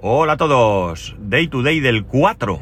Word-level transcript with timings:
Hola 0.00 0.34
a 0.34 0.36
todos. 0.36 1.16
Day 1.18 1.48
to 1.48 1.64
day 1.64 1.80
del 1.80 2.04
4 2.04 2.60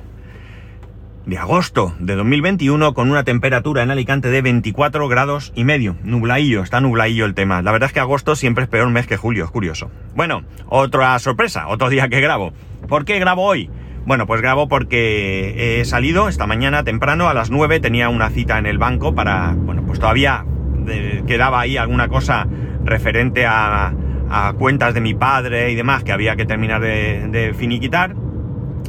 de 1.26 1.36
agosto 1.36 1.94
de 1.98 2.16
2021 2.16 2.94
con 2.94 3.10
una 3.10 3.24
temperatura 3.24 3.82
en 3.82 3.90
Alicante 3.90 4.30
de 4.30 4.40
24 4.40 5.06
grados 5.06 5.52
y 5.54 5.64
medio. 5.64 5.98
Nublaillo, 6.02 6.62
está 6.62 6.80
nublaillo 6.80 7.26
el 7.26 7.34
tema. 7.34 7.60
La 7.60 7.72
verdad 7.72 7.88
es 7.88 7.92
que 7.92 8.00
agosto 8.00 8.36
siempre 8.36 8.64
es 8.64 8.70
peor 8.70 8.88
mes 8.88 9.06
que 9.06 9.18
julio, 9.18 9.44
es 9.44 9.50
curioso. 9.50 9.90
Bueno, 10.14 10.44
otra 10.68 11.18
sorpresa, 11.18 11.68
otro 11.68 11.90
día 11.90 12.08
que 12.08 12.22
grabo. 12.22 12.54
¿Por 12.88 13.04
qué 13.04 13.18
grabo 13.18 13.42
hoy? 13.42 13.68
Bueno, 14.06 14.26
pues 14.26 14.40
grabo 14.40 14.66
porque 14.66 15.80
he 15.80 15.84
salido 15.84 16.30
esta 16.30 16.46
mañana 16.46 16.84
temprano 16.84 17.28
a 17.28 17.34
las 17.34 17.50
9, 17.50 17.80
tenía 17.80 18.08
una 18.08 18.30
cita 18.30 18.56
en 18.56 18.64
el 18.64 18.78
banco 18.78 19.14
para, 19.14 19.52
bueno, 19.54 19.82
pues 19.86 20.00
todavía 20.00 20.46
eh, 20.88 21.22
quedaba 21.26 21.60
ahí 21.60 21.76
alguna 21.76 22.08
cosa 22.08 22.46
referente 22.82 23.44
a 23.44 23.92
a 24.30 24.52
cuentas 24.54 24.94
de 24.94 25.00
mi 25.00 25.14
padre 25.14 25.70
y 25.70 25.74
demás 25.74 26.04
que 26.04 26.12
había 26.12 26.36
que 26.36 26.46
terminar 26.46 26.80
de, 26.80 27.54
finiquitar. 27.56 28.14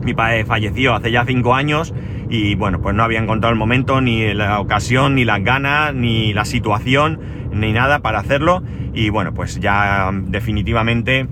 Mi 0.04 0.14
padre 0.14 0.46
falleció 0.46 0.94
hace 0.94 1.12
ya 1.12 1.26
cinco 1.26 1.56
años 1.56 1.94
y 2.30 2.56
bueno, 2.56 2.82
pues 2.82 2.96
no 2.96 3.04
había 3.04 3.20
encontrado 3.20 3.52
el 3.52 3.60
momento, 3.60 4.02
ni 4.02 4.34
la 4.34 4.60
ocasión, 4.60 5.16
ni 5.16 5.26
las 5.26 5.44
ganas, 5.44 5.94
ni 5.94 6.34
la 6.34 6.46
situación, 6.46 7.20
ni 7.52 7.74
nada 7.74 8.00
para 8.00 8.20
hacerlo. 8.20 8.64
Y 8.94 9.10
bueno, 9.10 9.34
pues 9.34 9.60
ya 9.60 10.12
definitivamente 10.14 11.28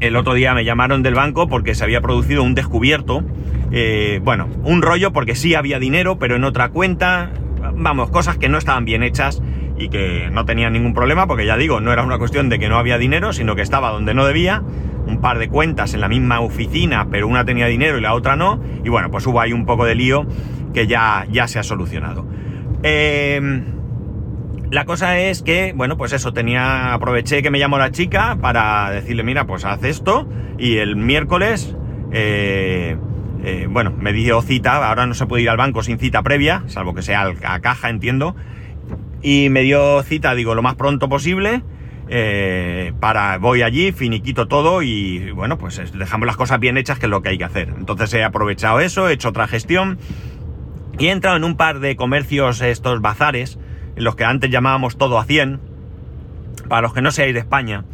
el 0.00 0.16
otro 0.16 0.34
día 0.34 0.54
me 0.54 0.64
llamaron 0.64 1.02
del 1.02 1.14
banco 1.14 1.46
porque 1.48 1.74
se 1.74 1.84
había 1.84 2.00
producido 2.00 2.42
un 2.42 2.54
descubierto. 2.54 3.22
Eh, 3.72 4.20
bueno, 4.24 4.48
un 4.64 4.82
rollo 4.82 5.12
porque 5.12 5.34
sí 5.34 5.54
había 5.54 5.78
dinero, 5.78 6.18
pero 6.18 6.36
en 6.36 6.44
otra 6.44 6.70
cuenta. 6.70 7.30
Vamos, 7.74 8.10
cosas 8.10 8.36
que 8.36 8.48
no 8.48 8.58
estaban 8.58 8.84
bien 8.84 9.02
hechas 9.02 9.42
y 9.80 9.88
que 9.88 10.28
no 10.30 10.44
tenía 10.44 10.68
ningún 10.68 10.92
problema, 10.92 11.26
porque 11.26 11.46
ya 11.46 11.56
digo, 11.56 11.80
no 11.80 11.90
era 11.90 12.02
una 12.02 12.18
cuestión 12.18 12.50
de 12.50 12.58
que 12.58 12.68
no 12.68 12.76
había 12.76 12.98
dinero, 12.98 13.32
sino 13.32 13.56
que 13.56 13.62
estaba 13.62 13.90
donde 13.90 14.12
no 14.12 14.26
debía, 14.26 14.62
un 15.06 15.22
par 15.22 15.38
de 15.38 15.48
cuentas 15.48 15.94
en 15.94 16.02
la 16.02 16.08
misma 16.08 16.40
oficina, 16.40 17.08
pero 17.10 17.26
una 17.26 17.46
tenía 17.46 17.66
dinero 17.66 17.96
y 17.96 18.02
la 18.02 18.12
otra 18.12 18.36
no, 18.36 18.60
y 18.84 18.90
bueno, 18.90 19.10
pues 19.10 19.26
hubo 19.26 19.40
ahí 19.40 19.54
un 19.54 19.64
poco 19.64 19.86
de 19.86 19.94
lío 19.94 20.26
que 20.74 20.86
ya, 20.86 21.26
ya 21.32 21.48
se 21.48 21.58
ha 21.58 21.62
solucionado. 21.62 22.26
Em, 22.82 23.64
la 24.70 24.84
cosa 24.84 25.18
es 25.18 25.42
que, 25.42 25.72
bueno, 25.74 25.96
pues 25.96 26.12
eso, 26.12 26.34
tenía, 26.34 26.92
aproveché 26.92 27.42
que 27.42 27.50
me 27.50 27.58
llamó 27.58 27.78
la 27.78 27.90
chica 27.90 28.36
para 28.38 28.90
decirle, 28.90 29.22
mira, 29.22 29.46
pues 29.46 29.64
haz 29.64 29.82
esto, 29.82 30.28
y 30.58 30.76
el 30.76 30.94
miércoles, 30.94 31.74
eh, 32.12 32.98
eh, 33.42 33.66
bueno, 33.70 33.94
me 33.98 34.12
dio 34.12 34.42
cita, 34.42 34.86
ahora 34.86 35.06
no 35.06 35.14
se 35.14 35.24
puede 35.24 35.42
ir 35.42 35.48
al 35.48 35.56
banco 35.56 35.82
sin 35.82 35.98
cita 35.98 36.22
previa, 36.22 36.64
salvo 36.66 36.94
que 36.94 37.00
sea 37.00 37.32
a 37.44 37.60
caja, 37.60 37.88
entiendo, 37.88 38.36
y 39.22 39.48
me 39.50 39.62
dio 39.62 40.02
cita, 40.02 40.34
digo, 40.34 40.54
lo 40.54 40.62
más 40.62 40.74
pronto 40.74 41.08
posible. 41.08 41.62
Eh, 42.12 42.92
para 42.98 43.38
voy 43.38 43.62
allí, 43.62 43.92
finiquito 43.92 44.48
todo 44.48 44.82
y 44.82 45.30
bueno, 45.30 45.58
pues 45.58 45.80
dejamos 45.96 46.26
las 46.26 46.36
cosas 46.36 46.58
bien 46.58 46.76
hechas, 46.76 46.98
que 46.98 47.06
es 47.06 47.10
lo 47.10 47.22
que 47.22 47.28
hay 47.28 47.38
que 47.38 47.44
hacer. 47.44 47.72
Entonces 47.78 48.12
he 48.14 48.24
aprovechado 48.24 48.80
eso, 48.80 49.08
he 49.08 49.12
hecho 49.12 49.28
otra 49.28 49.46
gestión 49.46 49.98
y 50.98 51.06
he 51.06 51.10
entrado 51.12 51.36
en 51.36 51.44
un 51.44 51.56
par 51.56 51.80
de 51.80 51.96
comercios, 51.96 52.60
estos 52.60 53.00
bazares, 53.00 53.58
en 53.96 54.04
los 54.04 54.16
que 54.16 54.24
antes 54.24 54.50
llamábamos 54.50 54.98
todo 54.98 55.18
a 55.18 55.24
100. 55.24 55.60
Para 56.68 56.82
los 56.82 56.92
que 56.92 57.00
no 57.00 57.10
seáis 57.10 57.32
de 57.32 57.40
España, 57.40 57.84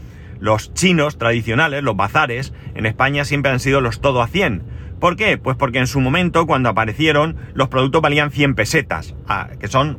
los 0.41 0.75
chinos 0.75 1.19
tradicionales, 1.19 1.83
los 1.83 1.97
bazares, 1.97 2.53
en 2.75 2.87
España 2.87 3.25
siempre 3.25 3.53
han 3.53 3.61
sido 3.61 3.81
los 3.81 4.01
todo 4.01 4.23
a 4.23 4.29
100. 4.29 4.63
¿Por 4.99 5.17
qué? 5.17 5.39
Pues 5.39 5.57
porque 5.57 5.79
en 5.79 5.87
su 5.87 6.01
momento, 6.01 6.47
cuando 6.47 6.71
aparecieron, 6.71 7.37
los 7.55 7.69
productos 7.69 8.03
valían 8.03 8.31
100 8.31 8.55
pesetas, 8.55 9.15
ah, 9.29 9.51
que 9.61 9.69
son 9.69 9.99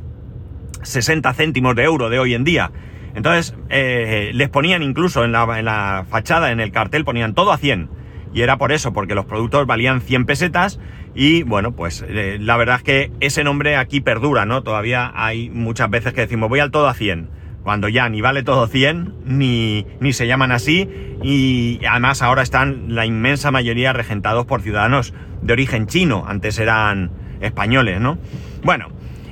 60 0.88 1.34
céntimos 1.34 1.76
de 1.76 1.84
euro 1.84 2.10
de 2.10 2.20
hoy 2.20 2.34
en 2.34 2.44
día. 2.44 2.72
Entonces, 3.16 3.56
eh, 3.70 4.32
les 4.34 4.50
ponían 4.50 4.84
incluso 4.84 5.24
en 5.24 5.32
la, 5.32 6.06
fachada, 6.10 6.52
en 6.52 6.60
el 6.60 6.72
cartel, 6.72 7.04
ponían 7.04 7.34
todo 7.34 7.52
a 7.52 7.58
100. 7.58 7.90
Y 8.34 8.42
era 8.42 8.58
por 8.58 8.72
eso, 8.72 8.94
porque 8.94 9.16
los 9.16 9.26
productos 9.26 9.66
valían 9.66 10.02
100 10.02 10.26
pesetas 10.26 10.80
y 11.16 11.42
bueno, 11.42 11.72
pues 11.72 12.06
eh, 12.08 12.38
la 12.40 12.58
verdad 12.58 12.76
es 12.76 12.84
que 12.84 13.12
ese 13.22 13.44
nombre 13.44 13.76
aquí 13.76 14.02
perdura, 14.02 14.46
¿no? 14.46 14.62
Todavía 14.62 15.12
hay 15.16 15.50
muchas 15.50 15.90
veces 15.90 16.14
que 16.14 16.22
decimos 16.22 16.48
voy 16.48 16.60
al 16.60 16.70
todo 16.70 16.88
a 16.88 16.94
100, 16.94 17.30
cuando 17.64 17.90
ya 17.90 18.08
ni 18.08 18.22
vale 18.22 18.44
todo 18.44 18.68
100, 18.68 19.16
ni, 19.26 19.88
ni 20.00 20.14
se 20.14 20.28
llaman 20.28 20.52
así 20.52 20.88
y 21.24 21.80
además 21.90 22.22
ahora 22.22 22.44
están 22.44 22.94
la 22.94 23.08
inmensa 23.08 23.50
mayoría 23.50 23.94
regentados 23.94 24.46
por 24.46 24.62
ciudadanos 24.62 25.16
de 25.42 25.54
origen 25.54 25.88
chino, 25.88 26.24
antes 26.28 26.60
eran 26.60 27.10
españoles, 27.42 28.00
¿no? 28.00 28.20
Bueno, 28.64 28.90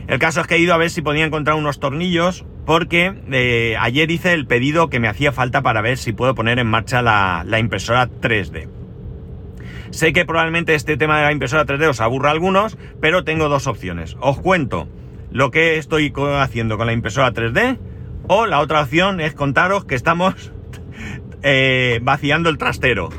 el 0.07 0.19
caso 0.19 0.41
es 0.41 0.47
que 0.47 0.55
he 0.55 0.59
ido 0.59 0.73
a 0.73 0.77
ver 0.77 0.89
si 0.89 1.01
podía 1.01 1.25
encontrar 1.25 1.55
unos 1.55 1.79
tornillos 1.79 2.45
porque 2.65 3.13
eh, 3.31 3.75
ayer 3.79 4.11
hice 4.11 4.33
el 4.33 4.45
pedido 4.45 4.89
que 4.89 4.99
me 4.99 5.07
hacía 5.07 5.31
falta 5.31 5.61
para 5.61 5.81
ver 5.81 5.97
si 5.97 6.13
puedo 6.13 6.35
poner 6.35 6.59
en 6.59 6.67
marcha 6.67 7.01
la, 7.01 7.59
impresora 7.59 8.09
3D. 8.09 8.69
Sé 9.91 10.13
que 10.13 10.25
probablemente 10.25 10.75
este 10.75 10.97
tema 10.97 11.17
de 11.17 11.25
la 11.25 11.31
impresora 11.31 11.65
3D 11.65 11.89
os 11.89 12.01
aburra 12.01 12.29
a 12.29 12.33
algunos, 12.33 12.77
pero 13.01 13.23
tengo 13.23 13.49
dos 13.49 13.65
opciones. 13.67 14.17
Os 14.19 14.39
cuento 14.39 14.87
lo 15.31 15.51
que 15.51 15.77
estoy 15.77 16.13
haciendo 16.37 16.77
con 16.77 16.87
la 16.87 16.93
impresora 16.93 17.31
3D 17.31 17.79
o 18.27 18.45
la 18.45 18.59
otra 18.59 18.81
opción 18.81 19.19
es 19.21 19.33
contaros 19.33 19.85
que 19.85 19.95
estamos 19.95 20.51
eh, 21.43 21.99
vaciando 22.03 22.49
el 22.49 22.57
trastero. 22.57 23.09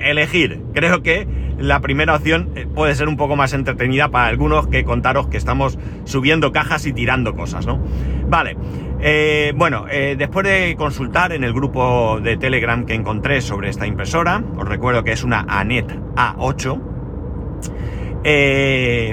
Elegir. 0.00 0.60
Creo 0.74 1.02
que 1.02 1.26
la 1.62 1.80
primera 1.80 2.16
opción 2.16 2.50
eh, 2.56 2.66
puede 2.66 2.94
ser 2.96 3.08
un 3.08 3.16
poco 3.16 3.36
más 3.36 3.52
entretenida 3.52 4.08
para 4.08 4.26
algunos 4.26 4.66
que 4.66 4.84
contaros 4.84 5.28
que 5.28 5.36
estamos 5.36 5.78
subiendo 6.04 6.50
cajas 6.52 6.86
y 6.86 6.92
tirando 6.92 7.34
cosas, 7.34 7.66
¿no? 7.66 7.80
Vale, 8.26 8.56
eh, 9.00 9.52
bueno, 9.54 9.86
eh, 9.88 10.16
después 10.18 10.44
de 10.44 10.74
consultar 10.76 11.32
en 11.32 11.44
el 11.44 11.52
grupo 11.52 12.18
de 12.20 12.36
Telegram 12.36 12.84
que 12.84 12.94
encontré 12.94 13.40
sobre 13.40 13.68
esta 13.68 13.86
impresora, 13.86 14.42
os 14.56 14.68
recuerdo 14.68 15.04
que 15.04 15.12
es 15.12 15.22
una 15.22 15.46
ANET 15.48 15.86
A8, 16.16 16.80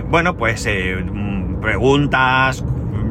bueno, 0.08 0.36
pues 0.36 0.68
preguntas, 1.62 2.64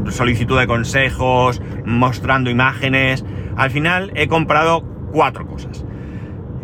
solicitud 0.09 0.59
de 0.59 0.67
consejos, 0.67 1.63
mostrando 1.85 2.51
imágenes, 2.51 3.25
al 3.57 3.71
final 3.71 4.11
he 4.15 4.27
comprado 4.27 4.83
cuatro 5.13 5.47
cosas. 5.47 5.85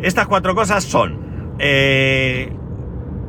Estas 0.01 0.27
cuatro 0.27 0.55
cosas 0.55 0.83
son 0.85 1.19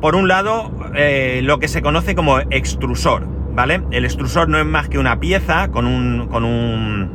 por 0.00 0.14
un 0.14 0.28
lado, 0.28 0.70
eh, 0.94 1.40
lo 1.42 1.58
que 1.58 1.68
se 1.68 1.82
conoce 1.82 2.14
como 2.14 2.38
extrusor, 2.38 3.26
¿vale? 3.54 3.82
El 3.90 4.04
extrusor 4.04 4.48
no 4.48 4.58
es 4.58 4.66
más 4.66 4.88
que 4.88 4.98
una 4.98 5.20
pieza 5.20 5.68
con 5.68 5.86
un, 5.86 6.28
con 6.28 6.44
un, 6.44 7.10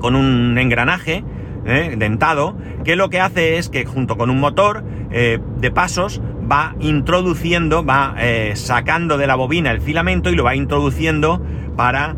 con 0.00 0.14
un 0.14 0.56
engranaje 0.58 1.24
¿eh? 1.66 1.94
dentado, 1.98 2.56
que 2.84 2.96
lo 2.96 3.10
que 3.10 3.20
hace 3.20 3.58
es 3.58 3.68
que 3.68 3.84
junto 3.84 4.16
con 4.16 4.30
un 4.30 4.40
motor 4.40 4.84
eh, 5.10 5.38
de 5.58 5.70
pasos 5.70 6.22
va 6.50 6.74
introduciendo, 6.80 7.84
va 7.84 8.14
sacando 8.54 9.18
de 9.18 9.26
la 9.26 9.34
bobina 9.34 9.70
el 9.70 9.82
filamento 9.82 10.30
y 10.30 10.34
lo 10.34 10.44
va 10.44 10.54
introduciendo 10.54 11.42
para 11.76 12.16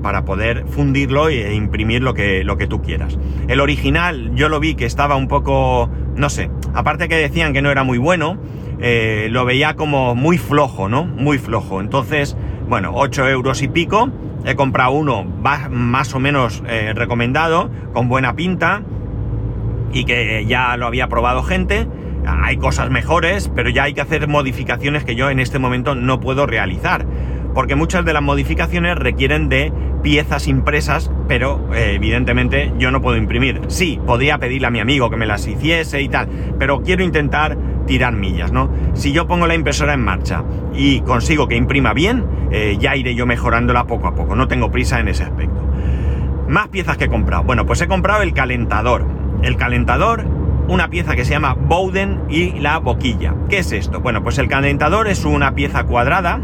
para 0.00 0.24
poder 0.24 0.64
fundirlo 0.68 1.28
e 1.28 1.52
imprimir 1.52 2.02
lo 2.02 2.14
que, 2.14 2.44
lo 2.44 2.56
que 2.56 2.66
tú 2.66 2.80
quieras. 2.80 3.18
El 3.46 3.60
original 3.60 4.34
yo 4.34 4.48
lo 4.48 4.58
vi 4.58 4.74
que 4.74 4.86
estaba 4.86 5.16
un 5.16 5.28
poco, 5.28 5.90
no 6.16 6.30
sé, 6.30 6.50
aparte 6.72 7.10
que 7.10 7.16
decían 7.16 7.52
que 7.52 7.60
no 7.60 7.70
era 7.70 7.84
muy 7.84 7.98
bueno, 7.98 8.38
eh, 8.80 9.28
lo 9.30 9.44
veía 9.44 9.74
como 9.74 10.14
muy 10.14 10.38
flojo, 10.38 10.88
¿no? 10.88 11.04
Muy 11.04 11.38
flojo. 11.38 11.80
Entonces, 11.80 12.36
bueno, 12.68 12.92
8 12.94 13.28
euros 13.28 13.62
y 13.62 13.68
pico. 13.68 14.10
He 14.44 14.54
comprado 14.54 14.92
uno 14.92 15.24
más 15.24 16.14
o 16.14 16.20
menos 16.20 16.62
eh, 16.66 16.92
recomendado, 16.94 17.70
con 17.92 18.08
buena 18.08 18.34
pinta 18.36 18.82
y 19.92 20.04
que 20.04 20.46
ya 20.46 20.76
lo 20.76 20.86
había 20.86 21.08
probado 21.08 21.42
gente. 21.42 21.86
Hay 22.26 22.56
cosas 22.56 22.90
mejores, 22.90 23.50
pero 23.54 23.70
ya 23.70 23.84
hay 23.84 23.94
que 23.94 24.00
hacer 24.00 24.28
modificaciones 24.28 25.04
que 25.04 25.14
yo 25.14 25.30
en 25.30 25.40
este 25.40 25.58
momento 25.58 25.94
no 25.94 26.20
puedo 26.20 26.46
realizar. 26.46 27.06
Porque 27.54 27.74
muchas 27.74 28.04
de 28.04 28.12
las 28.12 28.22
modificaciones 28.22 28.96
requieren 28.96 29.48
de 29.48 29.72
piezas 30.02 30.46
impresas, 30.46 31.10
pero 31.28 31.68
eh, 31.74 31.94
evidentemente 31.96 32.72
yo 32.78 32.90
no 32.90 33.02
puedo 33.02 33.16
imprimir. 33.16 33.60
Sí, 33.68 34.00
podría 34.06 34.38
pedirle 34.38 34.68
a 34.68 34.70
mi 34.70 34.80
amigo 34.80 35.10
que 35.10 35.16
me 35.16 35.26
las 35.26 35.46
hiciese 35.46 36.00
y 36.00 36.08
tal, 36.08 36.28
pero 36.58 36.82
quiero 36.82 37.02
intentar 37.02 37.58
tirar 37.90 38.14
millas, 38.14 38.52
¿no? 38.52 38.70
Si 38.94 39.10
yo 39.10 39.26
pongo 39.26 39.48
la 39.48 39.56
impresora 39.56 39.94
en 39.94 40.04
marcha 40.04 40.44
y 40.72 41.00
consigo 41.00 41.48
que 41.48 41.56
imprima 41.56 41.92
bien, 41.92 42.24
eh, 42.52 42.76
ya 42.78 42.94
iré 42.94 43.16
yo 43.16 43.26
mejorándola 43.26 43.88
poco 43.88 44.06
a 44.06 44.14
poco, 44.14 44.36
no 44.36 44.46
tengo 44.46 44.70
prisa 44.70 45.00
en 45.00 45.08
ese 45.08 45.24
aspecto. 45.24 45.60
Más 46.46 46.68
piezas 46.68 46.96
que 46.96 47.06
he 47.06 47.08
comprado. 47.08 47.42
Bueno, 47.42 47.66
pues 47.66 47.80
he 47.80 47.88
comprado 47.88 48.22
el 48.22 48.32
calentador. 48.32 49.06
El 49.42 49.56
calentador, 49.56 50.24
una 50.68 50.88
pieza 50.88 51.16
que 51.16 51.24
se 51.24 51.32
llama 51.32 51.54
Bowden 51.54 52.20
y 52.28 52.60
la 52.60 52.78
boquilla. 52.78 53.34
¿Qué 53.48 53.58
es 53.58 53.72
esto? 53.72 53.98
Bueno, 53.98 54.22
pues 54.22 54.38
el 54.38 54.46
calentador 54.46 55.08
es 55.08 55.24
una 55.24 55.56
pieza 55.56 55.82
cuadrada, 55.82 56.38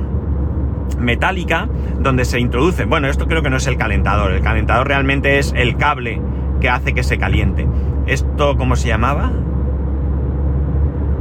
metálica, 0.98 1.68
donde 2.00 2.24
se 2.24 2.40
introduce, 2.40 2.86
bueno, 2.86 3.06
esto 3.06 3.28
creo 3.28 3.42
que 3.42 3.50
no 3.50 3.58
es 3.58 3.68
el 3.68 3.76
calentador, 3.76 4.32
el 4.32 4.42
calentador 4.42 4.88
realmente 4.88 5.38
es 5.38 5.52
el 5.56 5.76
cable 5.76 6.20
que 6.60 6.68
hace 6.68 6.92
que 6.92 7.04
se 7.04 7.18
caliente. 7.18 7.68
¿Esto 8.06 8.56
cómo 8.56 8.74
se 8.74 8.88
llamaba? 8.88 9.30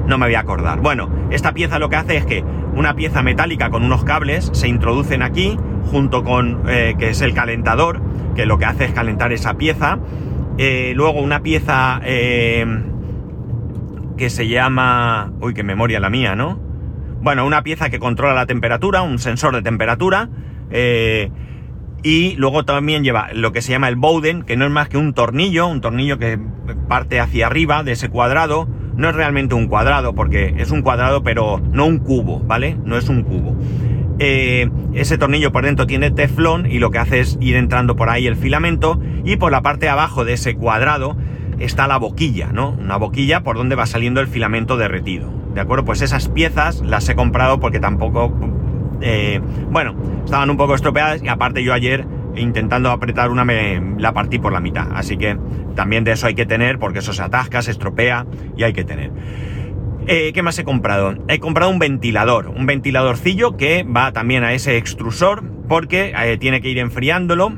No 0.07 0.17
me 0.17 0.27
voy 0.27 0.35
a 0.35 0.41
acordar. 0.41 0.79
Bueno, 0.81 1.09
esta 1.31 1.53
pieza 1.53 1.79
lo 1.79 1.89
que 1.89 1.95
hace 1.95 2.17
es 2.17 2.25
que 2.25 2.43
una 2.75 2.95
pieza 2.95 3.21
metálica 3.23 3.69
con 3.69 3.83
unos 3.83 4.03
cables 4.03 4.49
se 4.53 4.67
introducen 4.67 5.21
aquí, 5.21 5.57
junto 5.91 6.23
con, 6.23 6.63
eh, 6.67 6.95
que 6.97 7.09
es 7.09 7.21
el 7.21 7.33
calentador, 7.33 8.01
que 8.35 8.45
lo 8.45 8.57
que 8.57 8.65
hace 8.65 8.85
es 8.85 8.91
calentar 8.91 9.31
esa 9.33 9.55
pieza. 9.55 9.99
Eh, 10.57 10.93
luego 10.95 11.21
una 11.21 11.41
pieza, 11.41 12.01
eh, 12.03 12.65
que 14.17 14.29
se 14.29 14.47
llama... 14.47 15.31
Uy, 15.41 15.53
qué 15.53 15.63
memoria 15.63 15.99
la 15.99 16.09
mía, 16.09 16.35
¿no? 16.35 16.59
Bueno, 17.21 17.45
una 17.45 17.63
pieza 17.63 17.89
que 17.89 17.99
controla 17.99 18.33
la 18.33 18.45
temperatura, 18.45 19.01
un 19.01 19.19
sensor 19.19 19.53
de 19.55 19.61
temperatura. 19.61 20.29
Y 22.03 22.35
luego 22.35 22.65
también 22.65 23.03
lleva 23.03 23.29
lo 23.33 23.51
que 23.51 23.63
se 23.63 23.71
llama 23.71 23.89
el 23.89 23.95
Bowden, 23.95 24.43
que 24.43 24.55
no 24.55 24.65
es 24.65 24.71
más 24.71 24.89
que 24.89 24.97
un 24.97 25.13
tornillo, 25.15 25.65
un 25.65 25.81
tornillo 25.81 26.19
que 26.19 26.37
parte 26.87 27.19
hacia 27.19 27.47
arriba 27.47 27.81
de 27.81 27.93
ese 27.93 28.09
cuadrado. 28.09 28.67
No 28.95 29.09
es 29.09 29.15
realmente 29.15 29.55
un 29.55 29.67
cuadrado, 29.67 30.13
porque 30.13 30.55
es 30.57 30.71
un 30.71 30.81
cuadrado, 30.81 31.23
pero 31.23 31.61
no 31.71 31.85
un 31.85 31.99
cubo, 31.99 32.39
¿vale? 32.39 32.77
No 32.85 32.97
es 32.97 33.09
un 33.09 33.23
cubo. 33.23 33.55
Eh, 34.19 34.69
ese 34.93 35.17
tornillo 35.17 35.51
por 35.51 35.65
dentro 35.65 35.85
tiene 35.85 36.09
teflón 36.09 36.65
y 36.65 36.79
lo 36.79 36.89
que 36.89 36.99
hace 36.99 37.19
es 37.19 37.37
ir 37.41 37.57
entrando 37.57 37.97
por 37.97 38.09
ahí 38.09 38.27
el 38.27 38.37
filamento 38.37 38.99
y 39.25 39.35
por 39.35 39.51
la 39.51 39.61
parte 39.61 39.87
de 39.87 39.91
abajo 39.91 40.23
de 40.23 40.33
ese 40.33 40.55
cuadrado 40.55 41.17
está 41.59 41.87
la 41.87 41.97
boquilla, 41.97 42.51
¿no? 42.53 42.71
Una 42.71 42.97
boquilla 42.97 43.43
por 43.43 43.57
donde 43.57 43.75
va 43.75 43.85
saliendo 43.85 44.21
el 44.21 44.27
filamento 44.27 44.77
derretido. 44.77 45.29
¿De 45.53 45.61
acuerdo? 45.61 45.85
Pues 45.85 46.01
esas 46.01 46.29
piezas 46.29 46.81
las 46.81 47.07
he 47.09 47.15
comprado 47.15 47.59
porque 47.59 47.79
tampoco... 47.79 48.33
Eh, 49.01 49.41
bueno, 49.69 49.95
estaban 50.23 50.49
un 50.49 50.57
poco 50.57 50.75
estropeadas 50.75 51.21
y 51.21 51.27
aparte 51.27 51.63
yo 51.63 51.73
ayer 51.73 52.05
intentando 52.37 52.91
apretar 52.91 53.29
una 53.31 53.45
me 53.45 53.81
la 53.97 54.13
partí 54.13 54.39
por 54.39 54.53
la 54.53 54.59
mitad. 54.59 54.87
Así 54.93 55.17
que 55.17 55.37
también 55.75 56.03
de 56.03 56.11
eso 56.11 56.27
hay 56.27 56.35
que 56.35 56.45
tener 56.45 56.79
porque 56.79 56.99
eso 56.99 57.13
se 57.13 57.21
atasca, 57.21 57.61
se 57.61 57.71
estropea 57.71 58.25
y 58.57 58.63
hay 58.63 58.73
que 58.73 58.83
tener. 58.83 59.11
Eh, 60.07 60.31
¿Qué 60.33 60.43
más 60.43 60.59
he 60.59 60.63
comprado? 60.63 61.15
He 61.27 61.39
comprado 61.39 61.71
un 61.71 61.79
ventilador, 61.79 62.47
un 62.47 62.67
ventiladorcillo 62.67 63.57
que 63.57 63.83
va 63.83 64.11
también 64.11 64.43
a 64.43 64.53
ese 64.53 64.77
extrusor 64.77 65.43
porque 65.67 66.13
eh, 66.15 66.37
tiene 66.37 66.61
que 66.61 66.69
ir 66.69 66.77
enfriándolo 66.77 67.53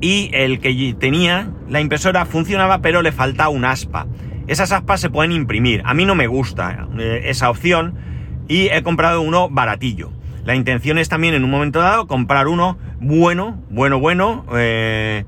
y 0.00 0.30
el 0.32 0.60
que 0.60 0.94
tenía 0.98 1.50
la 1.68 1.80
impresora 1.80 2.24
funcionaba 2.24 2.80
pero 2.80 3.02
le 3.02 3.12
falta 3.12 3.48
un 3.50 3.66
aspa. 3.66 4.06
Esas 4.46 4.72
aspas 4.72 5.00
se 5.00 5.10
pueden 5.10 5.32
imprimir. 5.32 5.82
A 5.84 5.92
mí 5.92 6.06
no 6.06 6.14
me 6.14 6.26
gusta 6.26 6.88
eh, 6.98 7.22
esa 7.24 7.50
opción 7.50 7.94
y 8.48 8.68
he 8.68 8.82
comprado 8.82 9.20
uno 9.20 9.50
baratillo. 9.50 10.12
La 10.46 10.54
intención 10.54 10.96
es 10.98 11.08
también 11.08 11.34
en 11.34 11.42
un 11.42 11.50
momento 11.50 11.80
dado 11.80 12.06
comprar 12.06 12.46
uno 12.46 12.78
bueno, 13.00 13.60
bueno, 13.68 13.98
bueno, 13.98 14.46
eh, 14.54 15.24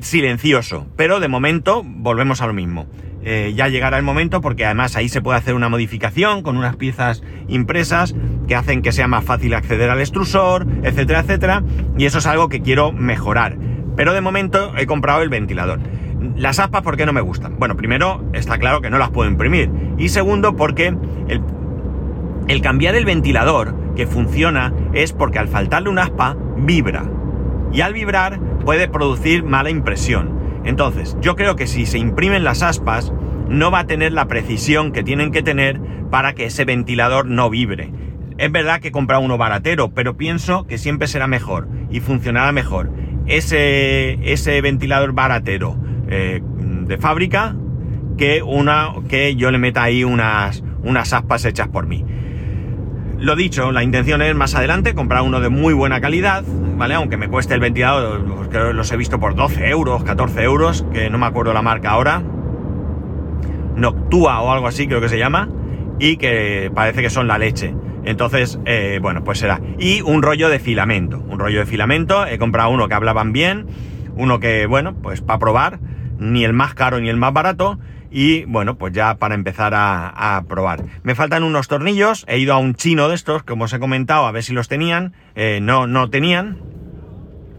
silencioso. 0.00 0.88
Pero 0.96 1.20
de 1.20 1.28
momento 1.28 1.84
volvemos 1.86 2.42
a 2.42 2.48
lo 2.48 2.52
mismo. 2.52 2.86
Eh, 3.22 3.52
ya 3.54 3.68
llegará 3.68 3.98
el 3.98 4.02
momento 4.02 4.40
porque 4.40 4.64
además 4.64 4.96
ahí 4.96 5.08
se 5.08 5.22
puede 5.22 5.38
hacer 5.38 5.54
una 5.54 5.68
modificación 5.68 6.42
con 6.42 6.56
unas 6.56 6.74
piezas 6.74 7.22
impresas 7.46 8.16
que 8.48 8.56
hacen 8.56 8.82
que 8.82 8.90
sea 8.90 9.06
más 9.06 9.24
fácil 9.24 9.54
acceder 9.54 9.90
al 9.90 10.00
extrusor, 10.00 10.66
etcétera, 10.82 11.20
etcétera. 11.20 11.62
Y 11.96 12.06
eso 12.06 12.18
es 12.18 12.26
algo 12.26 12.48
que 12.48 12.60
quiero 12.60 12.90
mejorar. 12.90 13.56
Pero 13.94 14.12
de 14.12 14.20
momento 14.20 14.76
he 14.76 14.86
comprado 14.86 15.22
el 15.22 15.28
ventilador. 15.28 15.78
Las 16.34 16.58
aspas, 16.58 16.82
¿por 16.82 16.96
qué 16.96 17.06
no 17.06 17.12
me 17.12 17.20
gustan? 17.20 17.60
Bueno, 17.60 17.76
primero, 17.76 18.28
está 18.32 18.58
claro 18.58 18.80
que 18.80 18.90
no 18.90 18.98
las 18.98 19.10
puedo 19.10 19.30
imprimir. 19.30 19.70
Y 19.98 20.08
segundo, 20.08 20.56
porque 20.56 20.96
el, 21.28 21.42
el 22.48 22.60
cambiar 22.60 22.96
el 22.96 23.04
ventilador 23.04 23.77
que 23.98 24.06
funciona 24.06 24.72
es 24.92 25.12
porque 25.12 25.40
al 25.40 25.48
faltarle 25.48 25.90
un 25.90 25.98
aspa, 25.98 26.36
vibra. 26.56 27.04
Y 27.72 27.80
al 27.80 27.94
vibrar 27.94 28.38
puede 28.64 28.86
producir 28.86 29.42
mala 29.42 29.70
impresión. 29.70 30.38
Entonces, 30.64 31.16
yo 31.20 31.34
creo 31.34 31.56
que 31.56 31.66
si 31.66 31.84
se 31.84 31.98
imprimen 31.98 32.44
las 32.44 32.62
aspas, 32.62 33.12
no 33.48 33.72
va 33.72 33.80
a 33.80 33.86
tener 33.88 34.12
la 34.12 34.28
precisión 34.28 34.92
que 34.92 35.02
tienen 35.02 35.32
que 35.32 35.42
tener 35.42 35.80
para 36.12 36.34
que 36.34 36.44
ese 36.44 36.64
ventilador 36.64 37.26
no 37.26 37.50
vibre. 37.50 37.92
Es 38.38 38.52
verdad 38.52 38.80
que 38.80 38.88
he 38.88 38.92
comprado 38.92 39.20
uno 39.20 39.36
baratero, 39.36 39.90
pero 39.90 40.16
pienso 40.16 40.64
que 40.68 40.78
siempre 40.78 41.08
será 41.08 41.26
mejor 41.26 41.66
y 41.90 41.98
funcionará 41.98 42.52
mejor 42.52 42.92
ese, 43.26 44.32
ese 44.32 44.60
ventilador 44.60 45.12
baratero 45.12 45.76
eh, 46.08 46.40
de 46.86 46.98
fábrica 46.98 47.56
que 48.16 48.42
una 48.44 48.92
que 49.08 49.34
yo 49.34 49.50
le 49.50 49.58
meta 49.58 49.82
ahí 49.82 50.04
unas, 50.04 50.62
unas 50.84 51.12
aspas 51.12 51.44
hechas 51.44 51.66
por 51.66 51.88
mí. 51.88 52.04
Lo 53.18 53.34
dicho, 53.34 53.72
la 53.72 53.82
intención 53.82 54.22
es 54.22 54.34
más 54.36 54.54
adelante 54.54 54.94
comprar 54.94 55.22
uno 55.22 55.40
de 55.40 55.48
muy 55.48 55.74
buena 55.74 56.00
calidad, 56.00 56.44
¿vale? 56.76 56.94
Aunque 56.94 57.16
me 57.16 57.28
cueste 57.28 57.52
el 57.52 57.60
ventilador, 57.60 58.48
que 58.48 58.72
los 58.72 58.92
he 58.92 58.96
visto 58.96 59.18
por 59.18 59.34
12 59.34 59.68
euros, 59.70 60.04
14 60.04 60.42
euros, 60.44 60.86
que 60.92 61.10
no 61.10 61.18
me 61.18 61.26
acuerdo 61.26 61.52
la 61.52 61.60
marca 61.60 61.90
ahora. 61.90 62.22
Noctua 63.74 64.40
o 64.40 64.52
algo 64.52 64.68
así 64.68 64.86
creo 64.86 65.00
que 65.00 65.08
se 65.08 65.18
llama, 65.18 65.48
y 65.98 66.16
que 66.16 66.70
parece 66.72 67.02
que 67.02 67.10
son 67.10 67.26
la 67.26 67.38
leche. 67.38 67.74
Entonces, 68.04 68.60
eh, 68.66 69.00
bueno, 69.02 69.24
pues 69.24 69.40
será. 69.40 69.60
Y 69.80 70.00
un 70.00 70.22
rollo 70.22 70.48
de 70.48 70.60
filamento. 70.60 71.18
Un 71.18 71.40
rollo 71.40 71.58
de 71.58 71.66
filamento. 71.66 72.24
He 72.24 72.38
comprado 72.38 72.70
uno 72.70 72.86
que 72.86 72.94
hablaban 72.94 73.32
bien. 73.32 73.66
Uno 74.16 74.38
que, 74.38 74.66
bueno, 74.66 74.94
pues 74.94 75.22
para 75.22 75.40
probar. 75.40 75.80
Ni 76.18 76.44
el 76.44 76.52
más 76.52 76.74
caro 76.74 77.00
ni 77.00 77.08
el 77.08 77.16
más 77.16 77.32
barato. 77.32 77.78
Y 78.10 78.44
bueno, 78.44 78.78
pues 78.78 78.92
ya 78.92 79.16
para 79.16 79.34
empezar 79.34 79.72
a, 79.74 80.42
probar. 80.48 80.82
Me 81.02 81.14
faltan 81.14 81.42
unos 81.42 81.68
tornillos. 81.68 82.24
He 82.28 82.38
ido 82.38 82.54
a 82.54 82.58
un 82.58 82.74
chino 82.74 83.08
de 83.08 83.14
estos, 83.14 83.42
como 83.42 83.64
os 83.64 83.72
he 83.72 83.78
comentado, 83.78 84.26
a 84.26 84.32
ver 84.32 84.42
si 84.42 84.52
los 84.52 84.68
tenían. 84.68 85.12
Eh, 85.34 85.60
no, 85.60 85.86
no 85.86 86.08
tenían. 86.08 86.58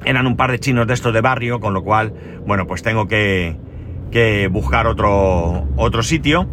Eran 0.05 0.27
un 0.27 0.37
par 0.37 0.51
de 0.51 0.59
chinos 0.59 0.87
de 0.87 0.93
estos 0.93 1.13
de 1.13 1.21
barrio, 1.21 1.59
con 1.59 1.73
lo 1.73 1.83
cual, 1.83 2.13
bueno, 2.45 2.65
pues 2.65 2.81
tengo 2.81 3.07
que, 3.07 3.57
que 4.11 4.47
buscar 4.47 4.87
otro, 4.87 5.67
otro 5.75 6.03
sitio. 6.03 6.47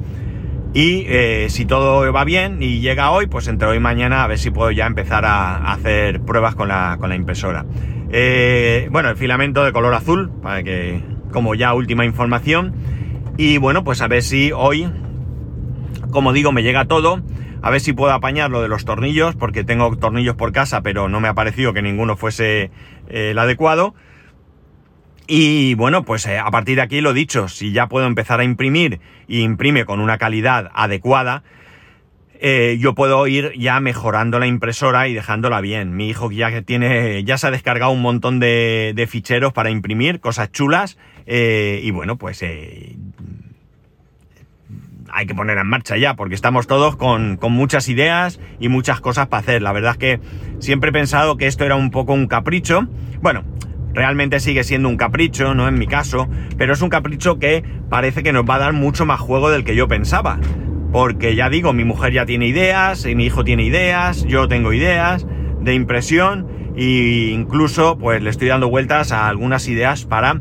Y 0.75 1.07
eh, 1.09 1.47
si 1.49 1.65
todo 1.65 2.13
va 2.13 2.25
bien 2.25 2.63
y 2.63 2.81
llega 2.81 3.11
hoy, 3.11 3.29
pues 3.29 3.49
entre 3.49 3.67
hoy 3.67 3.79
y 3.79 3.81
mañana 3.81 4.25
a 4.25 4.27
ver 4.27 4.39
si 4.39 4.51
puedo 4.51 4.71
ya 4.71 4.87
empezar 4.87 5.25
a, 5.25 5.73
hacer 5.73 6.21
pruebas 6.21 6.55
con 6.55 6.69
la, 6.69 6.99
impresora. 7.17 7.65
Eh, 8.11 8.89
bueno, 8.91 9.09
el 9.09 9.17
filamento 9.17 9.65
de 9.65 9.73
color 9.73 9.95
azul, 9.95 10.31
para 10.43 10.63
que, 10.63 11.03
como 11.33 11.55
ya 11.55 11.75
última 11.75 12.05
información. 12.05 12.75
Y 13.37 13.59
bueno, 13.59 13.85
pues 13.85 14.01
a 14.01 14.09
ver 14.09 14.23
si 14.23 14.53
hoy, 14.53 14.89
como 16.11 16.33
digo, 16.33 16.53
me 16.53 16.63
llega 16.63 16.87
todo. 16.87 17.23
A 17.63 17.71
ver 17.71 17.81
si 17.81 17.93
puedo 17.93 18.13
apañar 18.13 18.51
lo 18.51 18.63
de 18.63 18.69
los 18.69 18.85
tornillos, 18.85 19.35
porque 19.35 19.65
tengo 19.65 19.97
tornillos 19.97 20.37
por 20.37 20.53
casa, 20.53 20.83
pero 20.83 21.09
no 21.09 21.21
me 21.21 21.29
ha 21.29 21.35
parecido 21.35 21.73
que 21.73 21.83
ninguno 21.83 22.17
fuese 22.17 22.71
eh, 23.09 23.31
el 23.31 23.39
adecuado. 23.39 23.95
Y 25.27 25.75
bueno, 25.75 26.05
pues 26.05 26.27
eh, 26.27 26.39
a 26.39 26.51
partir 26.51 26.77
de 26.77 26.83
aquí 26.83 27.01
lo 27.01 27.13
dicho, 27.13 27.49
si 27.49 27.73
ya 27.73 27.89
puedo 27.89 28.07
empezar 28.07 28.41
a 28.41 28.45
imprimir 28.45 29.01
y 29.27 29.41
imprime 29.41 29.85
con 29.85 30.01
una 30.01 30.19
calidad 30.19 30.71
adecuada, 30.75 31.43
eh, 32.41 32.77
yo 32.79 32.95
puedo 32.95 33.27
ir 33.27 33.53
ya 33.57 33.81
mejorando 33.81 34.39
la 34.39 34.47
impresora 34.47 35.09
y 35.09 35.15
dejándola 35.15 35.61
bien. 35.61 35.97
Mi 35.97 36.09
hijo 36.09 36.31
ya 36.31 36.63
tiene, 36.63 37.25
ya 37.25 37.39
se 37.39 37.47
ha 37.47 37.51
descargado 37.51 37.91
un 37.91 38.03
montón 38.03 38.41
de, 38.41 39.07
ficheros 39.09 39.53
para 39.53 39.71
imprimir, 39.71 40.21
cosas 40.21 40.53
chulas, 40.53 40.99
eh, 41.27 41.81
y 41.83 41.91
bueno, 41.91 42.17
pues 42.17 42.43
hay 45.13 45.27
que 45.27 45.35
poner 45.35 45.59
en 45.59 45.67
marcha 45.67 45.97
ya, 45.97 46.15
porque 46.15 46.35
estamos 46.35 46.67
todos 46.67 46.97
con, 46.97 47.37
con, 47.37 47.53
muchas 47.53 47.89
ideas 47.89 48.41
y 48.61 48.69
muchas 48.69 49.01
cosas 49.01 49.29
para 49.29 49.41
hacer. 49.41 49.63
La 49.63 49.73
verdad 49.73 49.93
es 49.93 49.99
que 49.99 50.21
siempre 50.59 50.91
he 50.91 50.93
pensado 50.93 51.37
que 51.37 51.47
esto 51.47 51.65
era 51.65 51.77
un 51.77 51.91
poco 51.91 52.13
un 52.13 52.27
capricho. 52.27 52.87
Bueno, 53.21 53.45
realmente 53.97 54.41
sigue 54.41 54.63
siendo 54.63 54.89
un 54.89 54.97
capricho, 54.97 55.55
no 55.55 55.67
en 55.67 55.79
mi 55.79 55.87
caso, 55.87 56.29
pero 56.59 56.75
es 56.75 56.83
un 56.83 56.91
capricho 56.91 57.39
que 57.39 57.65
parece 57.89 58.23
que 58.23 58.33
nos 58.33 58.45
va 58.45 58.57
a 58.57 58.59
dar 58.59 58.73
mucho 58.75 59.07
más 59.07 59.19
juego 59.19 59.51
del 59.51 59.65
que 59.65 59.75
yo 59.75 59.89
pensaba. 59.89 60.39
Porque 60.93 61.35
ya 61.35 61.49
digo, 61.49 61.73
mi 61.73 61.85
mujer 61.85 62.13
ya 62.13 62.27
tiene 62.27 62.47
ideas, 62.47 63.07
mi 63.07 63.25
hijo 63.25 63.43
tiene 63.43 63.65
ideas, 63.65 64.25
yo 64.25 64.49
tengo 64.49 64.73
ideas 64.73 65.27
de 65.61 65.75
impresión 65.75 66.47
e 66.77 67.31
incluso 67.33 67.97
pues 67.97 68.23
le 68.23 68.31
estoy 68.31 68.49
dando 68.49 68.69
vueltas 68.69 69.13
a 69.13 69.29
algunas 69.29 69.67
ideas 69.67 70.05
para, 70.05 70.41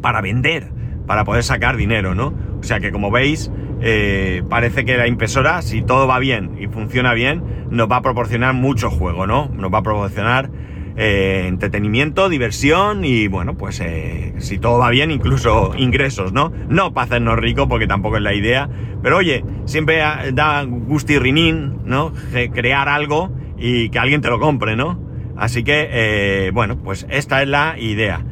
para 0.00 0.20
vender, 0.20 0.70
para 1.06 1.24
poder 1.24 1.42
sacar 1.42 1.76
dinero, 1.76 2.14
¿no? 2.14 2.34
O 2.60 2.62
sea 2.62 2.80
que 2.80 2.92
como 2.92 3.10
veis, 3.10 3.50
eh, 3.80 4.42
parece 4.48 4.84
que 4.84 4.96
la 4.96 5.06
impresora, 5.06 5.62
si 5.62 5.82
todo 5.82 6.06
va 6.06 6.18
bien 6.18 6.56
y 6.58 6.68
funciona 6.68 7.14
bien, 7.14 7.42
nos 7.70 7.90
va 7.90 7.96
a 7.96 8.02
proporcionar 8.02 8.54
mucho 8.54 8.90
juego, 8.90 9.26
¿no? 9.26 9.50
Nos 9.52 9.72
va 9.72 9.78
a 9.78 9.82
proporcionar 9.82 10.50
eh, 10.96 11.46
entretenimiento, 11.48 12.28
diversión 12.28 13.04
y 13.04 13.26
bueno, 13.26 13.56
pues 13.56 13.80
eh, 13.80 14.34
si 14.38 14.58
todo 14.58 14.78
va 14.78 14.90
bien, 14.90 15.10
incluso 15.10 15.72
ingresos, 15.76 16.32
¿no? 16.32 16.52
No 16.68 16.92
para 16.92 17.06
hacernos 17.06 17.36
ricos 17.36 17.66
porque 17.68 17.86
tampoco 17.86 18.16
es 18.16 18.22
la 18.22 18.34
idea, 18.34 18.68
pero 19.02 19.16
oye, 19.16 19.44
siempre 19.64 20.02
da 20.32 20.62
gusti 20.64 21.18
rinín, 21.18 21.78
¿no? 21.84 22.12
Crear 22.54 22.88
algo 22.88 23.32
y 23.58 23.88
que 23.88 23.98
alguien 23.98 24.20
te 24.20 24.28
lo 24.28 24.38
compre, 24.38 24.76
¿no? 24.76 25.00
Así 25.36 25.64
que, 25.64 25.88
eh, 25.90 26.50
bueno, 26.52 26.78
pues 26.78 27.06
esta 27.10 27.42
es 27.42 27.48
la 27.48 27.76
idea. 27.78 28.24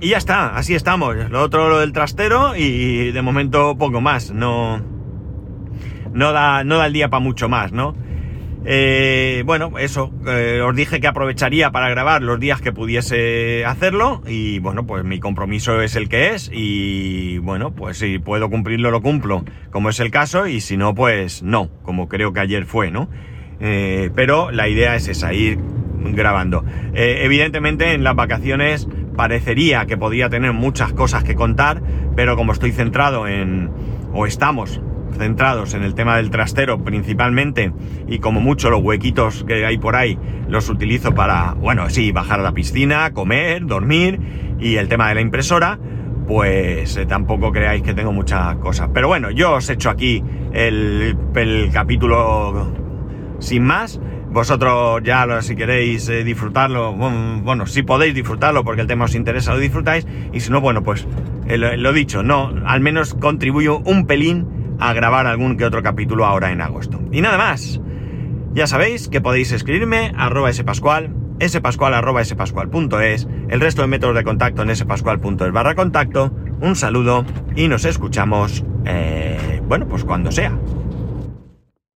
Y 0.00 0.08
ya 0.10 0.18
está, 0.18 0.56
así 0.56 0.74
estamos. 0.74 1.16
Lo 1.30 1.42
otro, 1.42 1.68
lo 1.68 1.78
del 1.78 1.92
trastero 1.92 2.54
y 2.56 3.12
de 3.12 3.22
momento 3.22 3.76
poco 3.78 4.00
más. 4.00 4.30
No, 4.30 4.80
no 6.12 6.32
da, 6.32 6.64
no 6.64 6.78
da 6.78 6.86
el 6.86 6.92
día 6.92 7.08
para 7.08 7.20
mucho 7.20 7.48
más, 7.48 7.72
¿no? 7.72 7.94
Eh, 8.68 9.44
bueno, 9.46 9.78
eso, 9.78 10.12
eh, 10.26 10.60
os 10.60 10.74
dije 10.74 11.00
que 11.00 11.06
aprovecharía 11.06 11.70
para 11.70 11.88
grabar 11.88 12.22
los 12.22 12.40
días 12.40 12.60
que 12.60 12.72
pudiese 12.72 13.64
hacerlo 13.64 14.22
y 14.26 14.58
bueno, 14.58 14.88
pues 14.88 15.04
mi 15.04 15.20
compromiso 15.20 15.80
es 15.82 15.94
el 15.94 16.08
que 16.08 16.30
es 16.30 16.50
y 16.52 17.38
bueno, 17.38 17.76
pues 17.76 17.98
si 17.98 18.18
puedo 18.18 18.50
cumplirlo 18.50 18.90
lo 18.90 19.02
cumplo, 19.02 19.44
como 19.70 19.88
es 19.88 20.00
el 20.00 20.10
caso 20.10 20.48
y 20.48 20.60
si 20.60 20.76
no, 20.76 20.96
pues 20.96 21.44
no, 21.44 21.70
como 21.84 22.08
creo 22.08 22.32
que 22.32 22.40
ayer 22.40 22.64
fue, 22.64 22.90
¿no? 22.90 23.08
Eh, 23.60 24.10
pero 24.16 24.50
la 24.50 24.68
idea 24.68 24.96
es 24.96 25.06
esa, 25.06 25.32
ir 25.32 25.60
grabando. 26.02 26.64
evidentemente 26.92 27.92
en 27.92 28.02
las 28.02 28.16
vacaciones 28.16 28.88
parecería 29.16 29.86
que 29.86 29.96
podía 29.96 30.28
tener 30.28 30.52
muchas 30.52 30.92
cosas 30.92 31.24
que 31.24 31.34
contar, 31.34 31.82
pero 32.14 32.36
como 32.36 32.52
estoy 32.52 32.72
centrado 32.72 33.26
en 33.26 33.70
o 34.12 34.26
estamos 34.26 34.80
centrados 35.16 35.74
en 35.74 35.82
el 35.82 35.94
tema 35.94 36.16
del 36.16 36.30
trastero 36.30 36.82
principalmente 36.84 37.72
y 38.06 38.18
como 38.18 38.40
mucho 38.40 38.70
los 38.70 38.82
huequitos 38.82 39.44
que 39.44 39.64
hay 39.64 39.78
por 39.78 39.96
ahí 39.96 40.18
los 40.48 40.68
utilizo 40.68 41.14
para, 41.14 41.54
bueno, 41.54 41.88
sí, 41.90 42.12
bajar 42.12 42.40
a 42.40 42.42
la 42.42 42.52
piscina, 42.52 43.12
comer, 43.12 43.66
dormir 43.66 44.20
y 44.60 44.76
el 44.76 44.88
tema 44.88 45.08
de 45.08 45.16
la 45.16 45.20
impresora, 45.20 45.78
pues 46.26 46.96
eh, 46.96 47.06
tampoco 47.06 47.52
creáis 47.52 47.82
que 47.82 47.94
tengo 47.94 48.12
muchas 48.12 48.56
cosas. 48.56 48.90
Pero 48.92 49.08
bueno, 49.08 49.30
yo 49.30 49.54
os 49.54 49.68
he 49.70 49.74
hecho 49.74 49.90
aquí 49.90 50.22
el, 50.52 51.16
el 51.34 51.70
capítulo 51.72 52.72
sin 53.38 53.64
más. 53.64 54.00
Vosotros 54.36 55.00
ya, 55.02 55.40
si 55.40 55.56
queréis 55.56 56.10
eh, 56.10 56.22
disfrutarlo, 56.22 56.92
bueno, 56.92 57.64
si 57.64 57.82
podéis 57.82 58.14
disfrutarlo 58.14 58.64
porque 58.64 58.82
el 58.82 58.86
tema 58.86 59.06
os 59.06 59.14
interesa, 59.14 59.54
lo 59.54 59.58
disfrutáis. 59.58 60.06
Y 60.30 60.40
si 60.40 60.50
no, 60.50 60.60
bueno, 60.60 60.82
pues 60.82 61.08
eh, 61.46 61.56
lo, 61.56 61.92
dicho, 61.94 62.22
no, 62.22 62.52
al 62.66 62.82
menos 62.82 63.14
contribuyo 63.14 63.78
un 63.78 64.06
pelín 64.06 64.76
a 64.78 64.92
grabar 64.92 65.26
algún 65.26 65.56
que 65.56 65.64
otro 65.64 65.82
capítulo 65.82 66.26
ahora 66.26 66.52
en 66.52 66.60
agosto. 66.60 67.00
Y 67.12 67.22
nada 67.22 67.38
más. 67.38 67.80
Ya 68.52 68.66
sabéis 68.66 69.08
que 69.08 69.22
podéis 69.22 69.52
escribirme 69.52 70.12
arroba 70.18 70.52
spascual, 70.52 71.14
spascual 71.42 71.94
arroba 71.94 72.22
spascual.es, 72.22 73.26
el 73.48 73.60
resto 73.62 73.80
de 73.80 73.88
métodos 73.88 74.16
de 74.16 74.24
contacto 74.24 74.60
en 74.60 74.76
spascual.es 74.76 75.50
barra 75.50 75.74
contacto. 75.74 76.30
Un 76.60 76.76
saludo 76.76 77.24
y 77.54 77.68
nos 77.68 77.86
escuchamos, 77.86 78.66
eh, 78.84 79.62
bueno, 79.66 79.88
pues 79.88 80.04
cuando 80.04 80.30
sea. 80.30 80.52